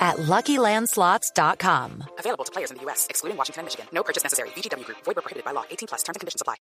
[0.00, 2.04] at LuckyLandSlots.com.
[2.18, 3.86] Available to players in the U.S., excluding Washington and Michigan.
[3.92, 4.48] No purchase necessary.
[4.56, 4.98] VGW Group.
[5.04, 5.64] Void where prohibited by law.
[5.70, 6.02] 18 plus.
[6.02, 6.56] Terms and conditions apply.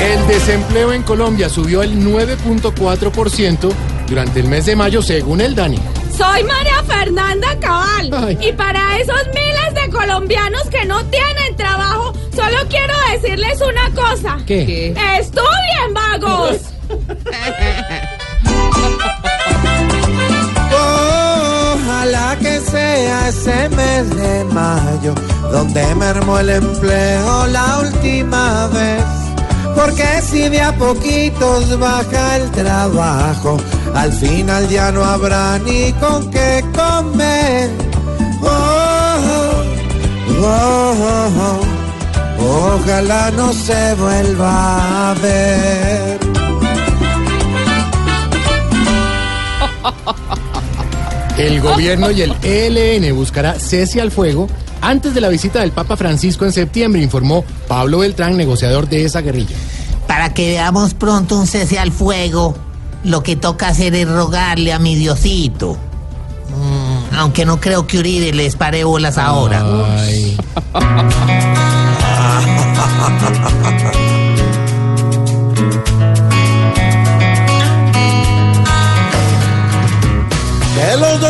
[0.00, 3.72] El desempleo en Colombia subió el 9.4%
[4.08, 5.78] durante el mes de mayo, según el DANI.
[6.16, 8.10] Soy María Fernanda Cabal.
[8.12, 8.38] Ay.
[8.40, 14.38] Y para esos miles de colombianos que no tienen trabajo, solo quiero decirles una cosa.
[14.46, 14.94] ¿Qué?
[15.18, 16.60] ¡Estudien, vagos!
[24.02, 25.14] de mayo
[25.52, 29.04] donde mermó el empleo la última vez.
[29.76, 33.56] Porque si de a poquitos baja el trabajo,
[33.94, 37.70] al final ya no habrá ni con qué comer.
[38.42, 39.62] Oh,
[40.42, 41.74] oh, oh, oh.
[42.74, 46.18] Ojalá no se vuelva a ver.
[51.36, 54.48] El gobierno y el ELN buscará cese al fuego
[54.80, 59.20] antes de la visita del Papa Francisco en septiembre, informó Pablo Beltrán, negociador de esa
[59.20, 59.56] guerrilla.
[60.06, 62.54] Para que veamos pronto un cese al fuego,
[63.02, 65.78] lo que toca hacer es rogarle a mi Diosito.
[66.50, 69.64] Mm, aunque no creo que Uribe les pare bolas ahora.
[69.96, 70.36] Ay.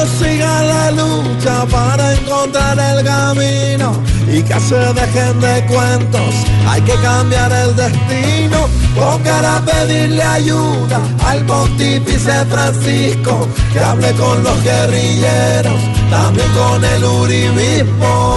[0.04, 3.92] Sigan la lucha para encontrar el camino
[4.30, 6.34] y que se dejen de cuentos.
[6.68, 8.68] Hay que cambiar el destino.
[8.94, 18.36] Tocará pedirle ayuda al pontífice Francisco que hable con los guerrilleros, también con el uribismo.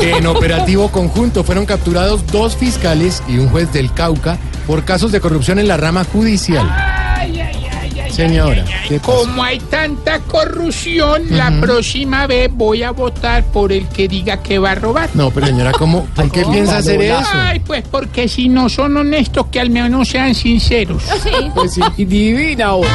[0.00, 5.20] En operativo conjunto fueron capturados dos fiscales y un juez del Cauca por casos de
[5.20, 6.68] corrupción en la rama judicial.
[6.70, 9.00] Ay, ay, ay, ay, Señora, ay, ay, ¿qué ay.
[9.00, 9.12] pasa?
[9.12, 14.58] Como hay tanta corrupción, la próxima vez voy a votar por el que diga que
[14.58, 15.10] va a robar.
[15.14, 16.04] No, pero señora, ¿cómo?
[16.14, 17.28] ¿Por qué piensa hacer eso?
[17.32, 21.02] Ay, pues porque si no son honestos, que al menos sean sinceros.
[21.54, 22.88] Pues sí, divina ahora.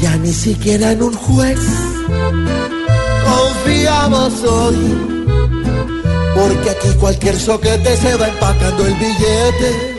[0.00, 1.58] Ya ni siquiera en un juez
[3.24, 5.23] confiamos hoy.
[6.46, 9.96] Porque aquí cualquier soquete se va empacando el billete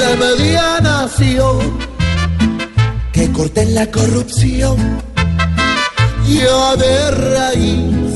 [0.00, 1.78] de media nación.
[3.12, 4.76] Que corten la corrupción
[6.26, 8.12] ya de raíz.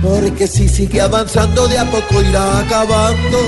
[0.00, 3.38] Porque si sigue avanzando de a poco irá acabando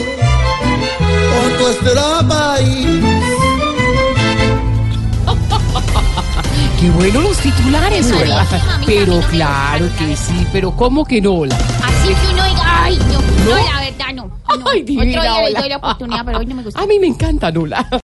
[1.30, 3.04] con nuestro país.
[6.80, 8.44] Qué bueno los titulares, Lola.
[8.84, 11.44] Pero claro que sí, pero ¿cómo que no?
[11.47, 11.56] Lola?
[12.03, 14.25] Que uno diga, ay, no, no, la verdad no.
[14.59, 14.71] no.
[14.71, 15.61] Ay, divina, Otro día le hola.
[15.61, 16.81] doy la oportunidad, pero hoy no me gusta.
[16.83, 17.87] A mí me encanta, Lola.